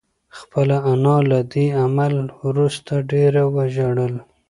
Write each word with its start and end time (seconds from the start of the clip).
خپله 0.37 0.75
انا 0.91 1.17
له 1.29 1.39
دې 1.53 1.65
عمل 1.83 2.13
وروسته 2.43 2.91
ډېره 3.11 3.43
وژړل. 3.55 4.13